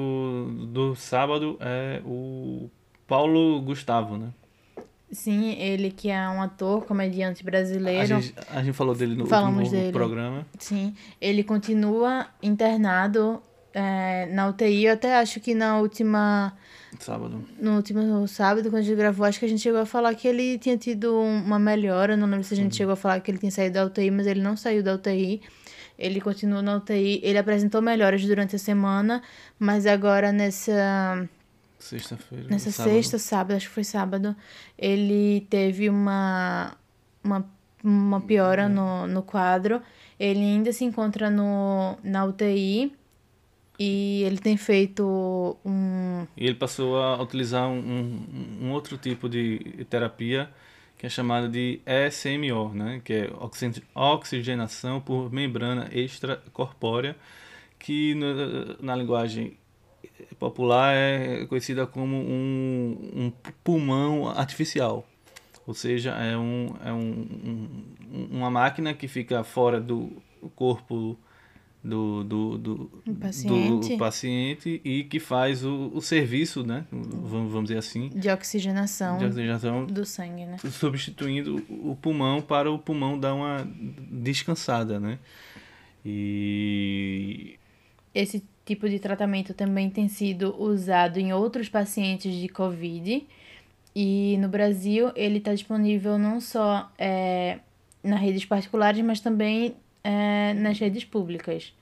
do 0.73 0.95
sábado 0.95 1.59
é 1.61 2.01
o 2.05 2.71
Paulo 3.09 3.61
Gustavo, 3.63 4.19
né? 4.19 4.29
Sim, 5.11 5.53
ele 5.59 5.91
que 5.91 6.11
é 6.11 6.29
um 6.29 6.43
ator, 6.43 6.85
comediante 6.85 7.43
brasileiro. 7.43 8.03
A 8.03 8.05
gente, 8.05 8.35
a 8.51 8.63
gente 8.63 8.75
falou 8.75 8.95
dele 8.95 9.15
no 9.15 9.27
Falamos 9.27 9.65
último 9.65 9.81
dele. 9.81 9.93
programa. 9.93 10.47
Sim, 10.59 10.95
ele 11.19 11.43
continua 11.43 12.27
internado 12.43 13.43
é, 13.73 14.27
na 14.27 14.49
UTI. 14.49 14.85
Eu 14.85 14.93
até 14.93 15.17
acho 15.17 15.41
que 15.41 15.55
na 15.55 15.79
última... 15.79 16.53
Sábado. 17.01 17.43
No 17.59 17.77
último 17.77 18.29
sábado, 18.29 18.69
quando 18.69 18.81
a 18.81 18.83
gente 18.83 18.97
gravou, 18.97 19.25
acho 19.25 19.39
que 19.39 19.47
a 19.47 19.49
gente 19.49 19.63
chegou 19.63 19.81
a 19.81 19.87
falar 19.87 20.15
que 20.15 20.29
ele 20.29 20.59
tinha 20.59 20.77
tido 20.77 21.19
uma 21.19 21.59
melhora. 21.59 22.15
Não 22.15 22.27
lembro 22.27 22.45
se 22.45 22.53
a 22.53 22.57
gente 22.57 22.73
uhum. 22.73 22.77
chegou 22.77 22.93
a 22.93 22.97
falar 22.97 23.21
que 23.21 23.31
ele 23.31 23.39
tinha 23.39 23.51
saído 23.51 23.75
da 23.75 23.87
UTI, 23.87 24.11
mas 24.11 24.27
ele 24.27 24.43
não 24.43 24.59
saiu 24.59 24.83
da 24.83 24.95
UTI. 24.95 25.41
Ele 25.99 26.21
continua 26.21 26.61
na 26.61 26.77
UTI. 26.77 27.21
Ele 27.23 27.39
apresentou 27.39 27.81
melhoras 27.81 28.23
durante 28.27 28.57
a 28.57 28.59
semana, 28.59 29.23
mas 29.59 29.87
agora 29.87 30.33
nessa 30.33 31.27
Sexta-feira. 31.89 32.47
Nessa 32.49 32.71
sábado. 32.71 32.93
sexta, 32.93 33.19
sábado, 33.19 33.57
acho 33.57 33.69
que 33.69 33.75
foi 33.75 33.85
sábado, 33.85 34.37
ele 34.77 35.47
teve 35.49 35.89
uma, 35.89 36.77
uma, 37.25 37.51
uma 37.83 38.21
piora 38.21 38.63
é. 38.63 38.69
no, 38.69 39.07
no 39.07 39.23
quadro. 39.23 39.81
Ele 40.21 40.41
ainda 40.41 40.73
se 40.73 40.85
encontra 40.85 41.31
no, 41.31 41.97
na 42.03 42.25
UTI 42.25 42.93
e 43.79 44.23
ele 44.25 44.39
tem 44.39 44.57
feito 44.57 45.57
um. 45.65 46.27
E 46.37 46.45
ele 46.47 46.57
passou 46.57 47.01
a 47.01 47.23
utilizar 47.23 47.69
um, 47.69 48.59
um 48.61 48.73
outro 48.73 48.99
tipo 48.99 49.29
de 49.29 49.87
terapia 49.89 50.51
que 50.99 51.07
é 51.07 51.09
chamada 51.09 51.49
de 51.49 51.81
ECMO, 51.87 52.75
né? 52.75 53.01
que 53.05 53.13
é 53.13 53.31
oxigenação 53.95 55.01
por 55.01 55.33
membrana 55.33 55.89
extracorpórea, 55.93 57.17
que 57.79 58.17
na, 58.17 58.77
na 58.81 58.97
linguagem 58.97 59.57
popular 60.39 60.95
é 60.95 61.47
conhecida 61.47 61.87
como 61.87 62.17
um, 62.17 63.11
um 63.15 63.33
pulmão 63.63 64.29
artificial. 64.29 65.07
Ou 65.67 65.75
seja, 65.75 66.13
é, 66.13 66.37
um, 66.37 66.75
é 66.85 66.93
um, 66.93 67.27
um, 68.11 68.29
uma 68.31 68.51
máquina 68.51 68.95
que 68.95 69.07
fica 69.07 69.45
fora 69.45 69.81
do 69.81 70.23
corpo 70.55 71.19
do, 71.83 72.25
do, 72.25 72.59
do, 72.59 72.91
paciente. 73.21 73.89
do 73.91 73.99
paciente 73.99 74.81
e 74.85 75.05
que 75.05 75.21
faz 75.21 75.65
o, 75.65 75.91
o 75.95 76.01
serviço, 76.01 76.65
né? 76.65 76.85
Vamos, 76.91 77.53
vamos 77.53 77.65
dizer 77.65 77.79
assim. 77.79 78.09
De 78.09 78.29
oxigenação, 78.29 79.19
de 79.19 79.27
oxigenação 79.27 79.87
do 79.87 80.05
sangue, 80.05 80.45
né? 80.45 80.57
Substituindo 80.59 81.63
o 81.69 81.97
pulmão 81.97 82.41
para 82.41 82.71
o 82.71 82.79
pulmão 82.79 83.19
dar 83.19 83.35
uma 83.35 83.69
descansada, 84.11 84.99
né? 84.99 85.19
E... 86.05 87.59
Esse 88.15 88.43
tipo 88.69 88.87
de 88.87 88.99
tratamento 88.99 89.55
também 89.55 89.89
tem 89.89 90.09
sido 90.09 90.55
usado 90.61 91.19
em 91.19 91.33
outros 91.33 91.71
pacientes 91.71 92.35
de 92.35 92.49
Covid. 92.49 93.27
E 93.97 94.37
no 94.39 94.49
Brasil 94.49 95.11
ele 95.17 95.39
está 95.39 95.55
disponível 95.55 96.19
não 96.19 96.39
só 96.39 96.91
é, 96.99 97.61
nas 98.03 98.21
redes 98.21 98.45
particulares, 98.45 99.03
mas 99.03 99.21
também 99.21 99.75
é, 100.05 100.53
nas 100.53 100.79
redes 100.79 101.03
públicas. 101.03 101.73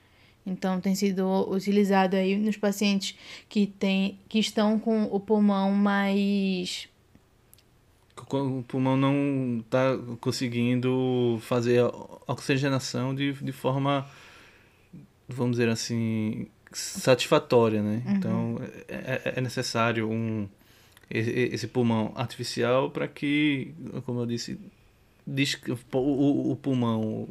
Então 0.45 0.79
tem 0.79 0.95
sido 0.95 1.27
utilizado 1.51 2.15
aí 2.15 2.37
nos 2.37 2.55
pacientes 2.55 3.17
que, 3.49 3.67
tem, 3.67 4.17
que 4.29 4.39
estão 4.39 4.79
com 4.79 5.03
o 5.03 5.19
pulmão 5.19 5.71
mais 5.71 6.87
o 8.31 8.63
pulmão 8.63 8.97
não 8.97 9.59
está 9.59 9.95
conseguindo 10.19 11.37
fazer 11.41 11.81
a 11.81 12.33
oxigenação 12.33 13.13
de, 13.13 13.31
de 13.33 13.51
forma, 13.51 14.09
vamos 15.29 15.57
dizer 15.57 15.69
assim, 15.69 16.47
satisfatória, 16.73 17.81
né? 17.81 18.03
Então 18.07 18.59
é, 18.87 19.21
é- 19.25 19.33
é 19.37 19.41
necessário 19.41 20.09
um 20.09 20.47
esse 21.09 21.67
pulmão 21.67 22.11
artificial 22.15 22.91
para 22.91 23.07
que, 23.07 23.73
como 24.05 24.19
eu 24.21 24.25
disse, 24.25 24.59
dis- 25.25 25.57
o, 25.93 26.51
o- 26.51 26.55
pulmão 26.57 27.27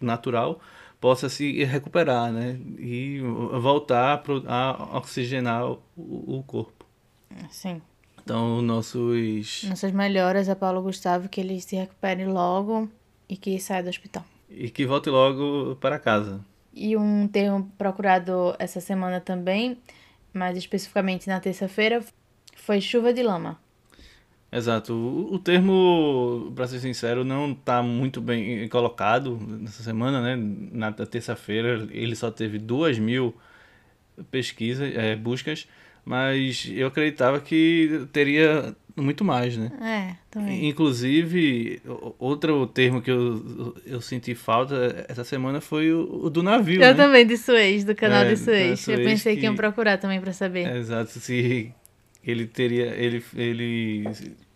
natural 0.00 0.60
possa 1.00 1.28
se 1.28 1.64
recuperar, 1.64 2.32
né? 2.32 2.56
E 2.78 3.20
voltar 3.60 4.12
a 4.14 4.18
pro- 4.18 4.44
a 4.46 4.96
oxigenar 4.98 5.66
o, 5.68 5.82
o 5.96 6.44
corpo. 6.46 6.86
Sim. 7.50 7.82
Então, 8.22 8.62
nossos. 8.62 9.64
Nossas 9.68 9.90
melhoras 9.92 10.48
a 10.48 10.54
Paulo 10.54 10.80
Gustavo, 10.82 11.28
que 11.28 11.40
ele 11.40 11.60
se 11.60 11.74
recupere 11.76 12.24
logo 12.26 12.88
e 13.28 13.36
que 13.36 13.58
saia 13.58 13.82
do 13.82 13.88
hospital. 13.88 14.24
E 14.48 14.70
que 14.70 14.86
volte 14.86 15.10
logo 15.10 15.74
para 15.80 15.98
casa. 15.98 16.40
E 16.76 16.94
um 16.94 17.26
termo 17.26 17.72
procurado 17.78 18.54
essa 18.58 18.82
semana 18.82 19.18
também, 19.18 19.78
mais 20.30 20.58
especificamente 20.58 21.26
na 21.26 21.40
terça-feira, 21.40 22.04
foi 22.54 22.82
chuva 22.82 23.14
de 23.14 23.22
lama. 23.22 23.58
Exato. 24.52 24.92
O, 24.94 25.38
termo, 25.38 26.52
para 26.54 26.68
ser 26.68 26.80
sincero, 26.80 27.24
não 27.24 27.52
está 27.52 27.82
muito 27.82 28.20
bem 28.20 28.68
colocado 28.68 29.38
nessa 29.40 29.82
semana, 29.82 30.20
né? 30.20 30.36
Na 30.72 30.92
terça-feira 30.92 31.88
ele 31.90 32.14
só 32.14 32.30
teve 32.30 32.58
duas 32.58 32.98
mil 32.98 33.34
pesquisas, 34.30 34.94
é, 34.94 35.16
buscas, 35.16 35.66
mas 36.04 36.70
eu 36.70 36.88
acreditava 36.88 37.40
que 37.40 38.06
teria 38.12 38.76
muito 38.96 39.24
mais, 39.24 39.56
né? 39.56 39.70
É, 39.80 40.16
também. 40.30 40.68
Inclusive, 40.68 41.80
outro 42.18 42.66
termo 42.66 43.02
que 43.02 43.10
eu, 43.10 43.74
eu 43.86 44.00
senti 44.00 44.34
falta 44.34 45.04
essa 45.08 45.22
semana 45.24 45.60
foi 45.60 45.92
o, 45.92 46.24
o 46.24 46.30
do 46.30 46.42
navio, 46.42 46.76
Eu 46.82 46.88
né? 46.88 46.94
também, 46.94 47.26
de 47.26 47.36
Suez, 47.36 47.84
do 47.84 47.94
canal 47.94 48.24
É, 48.24 48.28
de 48.30 48.36
Suez. 48.36 48.86
Eu 48.88 48.98
pensei 48.98 49.34
que... 49.34 49.40
que- 49.40 49.46
iam 49.46 49.54
procurar 49.54 49.98
também 49.98 50.20
pra 50.20 50.32
saber. 50.32 50.74
Exato, 50.76 51.10
se 51.18 51.72
ele 52.24 52.46
teria 52.46 52.86
ele 52.96 53.22
ele 53.36 54.04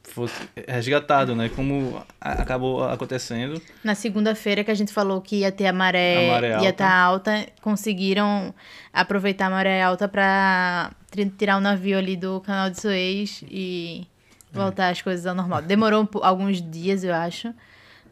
fosse 0.03 0.35
resgatado, 0.67 1.37
né? 1.37 1.49
Como 1.55 2.03
acabou 2.21 2.83
acontecendo. 2.83 3.61
Na 3.85 3.95
segunda-feira 3.95 4.65
que 4.65 4.71
a 4.71 4.75
gente 4.75 4.93
falou 4.93 5.21
que 5.21 5.37
ia 5.37 5.53
ter 5.53 5.67
a 5.67 5.73
maré, 5.73 6.27
A 6.29 6.33
maré 6.33 6.49
ia 6.49 6.57
alta. 6.57 6.69
estar 6.71 6.93
alta, 6.93 7.47
conseguiram 7.63 8.53
aproveitar 8.93 9.47
a 9.47 9.51
maré 9.51 9.81
alta 9.83 10.09
pra 10.09 10.91
tri- 11.11 11.31
tirar 11.39 11.59
o 11.59 11.61
navio 11.61 11.97
ali 11.97 12.17
do 12.17 12.41
canal 12.41 12.71
de 12.71 12.81
Suez 12.81 13.45
e 13.49 14.05
voltar 14.53 14.91
as 14.91 15.01
coisas 15.03 15.27
ao 15.27 15.35
normal. 15.35 15.63
Demorou 15.63 16.09
alguns 16.23 16.61
dias, 16.61 17.05
eu 17.05 17.15
acho, 17.15 17.55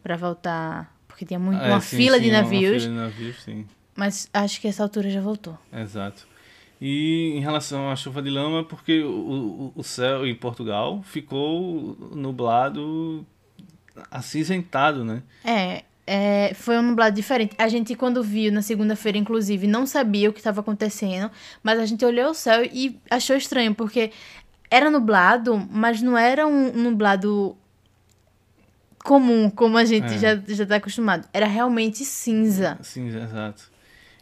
pra 0.02 0.16
voltar, 0.16 0.94
porque 1.06 1.24
tinha 1.24 1.38
muito, 1.38 1.62
É, 1.62 1.68
uma 1.68 1.80
sim, 1.80 1.96
fila 1.96 2.16
sim, 2.16 2.22
de 2.24 2.30
uma 2.30 2.42
navios, 2.42 2.82
fila 2.82 2.94
de 2.94 3.00
navios, 3.00 3.42
sim. 3.42 3.66
mas 3.96 4.28
acho 4.32 4.60
que 4.60 4.68
essa 4.68 4.82
altura 4.82 5.10
já 5.10 5.20
voltou. 5.20 5.58
Exato. 5.72 6.26
E 6.80 7.32
em 7.36 7.40
relação 7.40 7.90
à 7.90 7.96
chuva 7.96 8.22
de 8.22 8.30
lama, 8.30 8.62
porque 8.62 9.02
o, 9.02 9.10
o, 9.10 9.72
o 9.80 9.82
céu 9.82 10.24
em 10.24 10.34
Portugal 10.34 11.02
ficou 11.02 11.96
nublado, 12.14 13.26
acinzentado, 14.10 15.04
né? 15.04 15.22
É, 15.44 15.82
é, 16.06 16.54
foi 16.54 16.78
um 16.78 16.82
nublado 16.82 17.14
diferente. 17.16 17.54
A 17.58 17.68
gente, 17.68 17.94
quando 17.94 18.22
viu 18.22 18.52
na 18.52 18.62
segunda-feira, 18.62 19.18
inclusive, 19.18 19.66
não 19.66 19.86
sabia 19.86 20.30
o 20.30 20.32
que 20.32 20.38
estava 20.38 20.60
acontecendo, 20.60 21.30
mas 21.62 21.78
a 21.80 21.84
gente 21.86 22.04
olhou 22.04 22.30
o 22.30 22.34
céu 22.34 22.64
e 22.64 22.96
achou 23.10 23.36
estranho, 23.36 23.74
porque 23.74 24.12
era 24.70 24.90
nublado, 24.90 25.56
mas 25.70 26.02
não 26.02 26.16
era 26.16 26.46
um 26.46 26.72
nublado 26.72 27.56
comum, 29.04 29.48
como 29.50 29.78
a 29.78 29.84
gente 29.84 30.14
É. 30.14 30.18
já, 30.18 30.36
já 30.46 30.66
tá 30.66 30.76
acostumado. 30.76 31.26
Era 31.32 31.46
realmente 31.46 32.04
cinza. 32.04 32.78
Sim, 32.82 33.08
exato. 33.08 33.70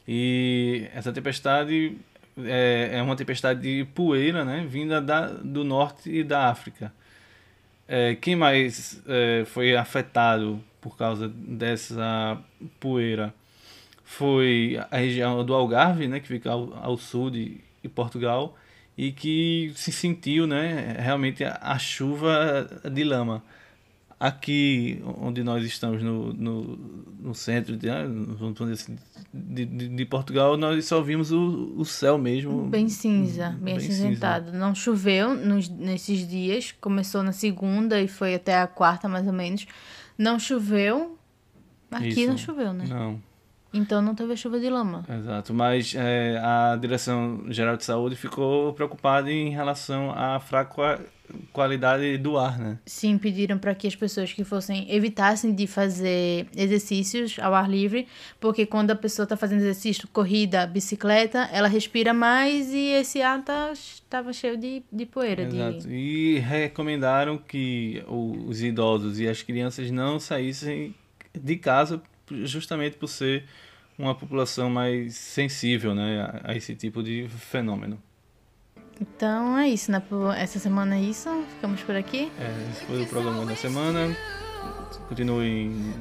E 0.07 0.87
essa 0.95 1.13
tempestade 1.13 1.97
é, 2.45 2.91
é 2.93 3.03
uma 3.03 3.17
tempestade 3.17 3.61
de 3.61 3.85
poeira, 3.87 4.45
né? 4.45 4.65
Vinda 4.69 5.01
da, 5.01 5.27
do 5.29 5.65
norte 5.65 6.11
e 6.11 6.23
da 6.23 6.49
África. 6.49 6.93
É, 7.89 8.15
quem 8.15 8.37
mais 8.37 9.03
é, 9.07 9.45
foi 9.47 9.75
afetado 9.77 10.63
por 10.81 10.97
causa 10.97 11.29
dessa 11.29 12.39
poeira 12.79 13.35
foi 14.05 14.79
a 14.91 14.97
região 14.99 15.45
do 15.45 15.53
Algarve, 15.55 16.07
né? 16.07 16.21
Que 16.21 16.29
fica 16.29 16.51
ao, 16.53 16.73
ao 16.81 16.97
sul 16.97 17.31
de, 17.31 17.61
de 17.83 17.89
Portugal 17.89 18.57
e 18.97 19.13
que 19.13 19.73
se 19.75 19.93
sentiu, 19.93 20.47
né? 20.47 20.97
Realmente 20.99 21.45
a, 21.45 21.59
a 21.61 21.79
chuva 21.79 22.69
de 22.91 23.05
lama 23.05 23.43
aqui 24.19 25.03
onde 25.21 25.45
nós 25.45 25.65
estamos 25.65 26.03
no, 26.03 26.33
no, 26.33 26.63
no 27.21 27.35
centro 27.35 27.77
de, 27.77 27.87
né, 27.87 28.05
assim, 28.73 28.97
de, 29.33 29.65
de, 29.67 29.89
de 29.89 30.05
Portugal, 30.07 30.57
nós 30.57 30.85
só 30.87 31.01
vimos 31.03 31.31
o, 31.31 31.75
o 31.77 31.85
céu 31.85 32.17
mesmo. 32.17 32.67
Bem 32.67 32.89
cinza, 32.89 33.51
bem, 33.51 33.77
bem 33.77 33.77
acinzentado. 33.77 34.53
Não 34.53 34.75
choveu 34.75 35.35
nos, 35.35 35.69
nesses 35.69 36.27
dias. 36.27 36.73
Começou 36.81 37.23
na 37.23 37.33
segunda 37.33 38.01
e 38.01 38.09
foi 38.09 38.35
até 38.35 38.61
a 38.61 38.67
quarta, 38.67 39.09
mais 39.09 39.27
ou 39.27 39.33
menos. 39.33 39.67
Não 40.17 40.39
choveu. 40.39 41.19
Aqui 41.91 42.09
Isso. 42.09 42.29
não 42.29 42.39
choveu, 42.39 42.73
né? 42.73 42.85
Não, 42.89 43.23
Então 43.77 44.01
não 44.03 44.15
teve 44.15 44.37
chuva 44.37 44.59
de 44.59 44.69
lama. 44.69 45.05
exato. 45.09 45.55
Mas 45.55 45.95
é, 45.97 46.39
a 46.39 46.77
Direção 46.77 47.45
Geral 47.49 47.77
de 47.77 47.85
Saúde 47.85 48.17
ficou 48.17 48.73
preocupada 48.73 49.31
em 49.31 49.51
relação 49.51 50.11
à 50.13 50.41
fraca 50.41 51.01
qualidade 51.53 52.19
do 52.19 52.39
ar, 52.39 52.59
né? 52.59 52.79
Sim, 52.87 53.19
pediram 53.19 53.59
para 53.59 53.75
que 53.75 53.87
as 53.87 53.97
pessoas 53.97 54.33
que 54.33 54.45
fossem 54.45 54.87
evitassem 54.93 55.55
de 55.55 55.67
fazer 55.67 56.47
exercícios 56.57 57.39
ao 57.39 57.55
ar 57.55 57.69
livre, 57.69 58.07
porque 58.41 58.67
quando 58.67 58.91
a 58.91 58.97
pessoa 58.97 59.25
está 59.25 59.37
fazendo 59.37 59.61
exercício, 59.61 60.09
corrida, 60.09 60.67
bicicleta, 60.67 61.49
ela 61.53 61.69
respira 61.69 62.13
mais 62.13 62.73
e 62.73 62.89
esse 62.93 63.23
ar 63.23 63.43
tá, 63.43 63.73
tava 64.09 64.33
cheio 64.33 64.57
de, 64.57 64.83
de 64.93 65.07
poeira. 65.07 65.43
Exato. 65.43 65.89
De... 65.89 65.95
E 65.95 66.39
recomendaram 66.39 67.39
que 67.39 68.03
os 68.07 68.63
idosos 68.63 69.19
e 69.19 69.29
as 69.29 69.43
crianças 69.43 69.91
não 69.91 70.21
saíssem 70.21 70.95
de 71.35 71.57
casa 71.57 72.01
justamente 72.43 72.97
por 72.97 73.09
ser 73.09 73.45
uma 73.99 74.15
população 74.15 74.69
mais 74.71 75.15
sensível 75.17 75.95
né, 75.95 76.41
a, 76.45 76.53
a 76.53 76.57
esse 76.57 76.75
tipo 76.75 77.03
de 77.03 77.29
fenômeno. 77.29 77.99
Então 79.01 79.59
é 79.59 79.69
isso, 79.69 79.93
né? 79.93 80.03
Essa 80.39 80.59
semana 80.59 80.97
é 80.97 81.01
isso. 81.01 81.29
Ficamos 81.55 81.83
por 81.83 81.95
aqui. 81.95 82.33
É, 82.39 82.71
esse 82.71 82.85
foi 82.87 83.03
o 83.03 83.07
programa 83.07 83.45
da 83.45 83.55
semana. 83.55 84.17
Continuem 85.09 85.95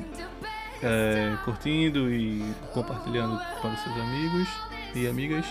é, 0.81 1.35
curtindo 1.43 2.09
e 2.09 2.41
compartilhando 2.73 3.37
para 3.59 3.71
os 3.71 3.79
seus 3.81 3.97
amigos 3.97 4.47
e 4.95 5.07
amigas. 5.07 5.45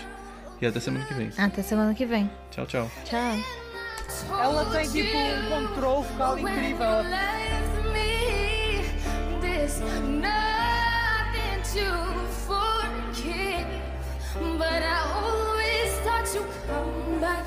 E 0.60 0.66
até 0.66 0.80
semana 0.80 1.04
que 1.04 1.12
vem. 1.12 1.30
Até 1.36 1.62
semana 1.62 1.92
que 1.92 2.06
vem. 2.06 2.30
Tchau, 2.50 2.64
tchau. 2.66 2.90
Tchau. 3.04 3.36
Ela 4.40 4.64
tem 4.66 4.90
tipo 4.90 5.16
um 5.16 5.66
controle 5.66 6.06
vocal 6.08 6.38
incrível. 6.38 7.04
to. 11.74 12.13
but 14.64 14.82
I 14.82 15.00
always 15.22 15.90
thought 16.04 16.26
you'd 16.34 16.52
come 16.66 17.20
back. 17.20 17.46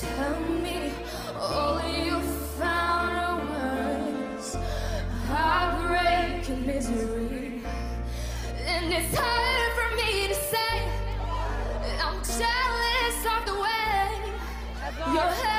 Tell 0.00 0.40
me 0.64 0.92
all 1.38 1.80
you 2.06 2.20
found 2.58 3.12
are 3.26 3.40
words, 3.52 4.56
heartbreak 5.30 6.48
and 6.48 6.66
misery. 6.66 7.62
And 8.74 8.86
it's 8.98 9.14
hard 9.18 9.70
for 9.78 9.88
me 10.00 10.28
to 10.28 10.36
say, 10.52 10.74
I'm 12.04 12.18
jealous 12.38 13.18
of 13.34 13.40
the 13.48 13.56
way 13.64 14.08
your 15.14 15.30
head. 15.42 15.57